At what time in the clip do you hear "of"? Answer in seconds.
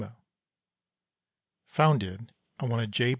2.79-2.89